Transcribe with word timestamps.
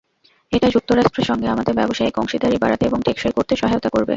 এটা 0.51 0.67
যুক্তরাষ্ট্রের 0.69 1.27
সঙ্গে 1.27 1.47
আমাদের 1.47 1.73
ব্যবসায়িক 1.75 2.15
অংশীদারি 2.17 2.57
বাড়াতে 2.57 2.83
এবং 2.85 2.99
টেকসই 3.01 3.33
করতে 3.37 3.53
সহায়তা 3.55 3.89
করবে। 3.89 4.09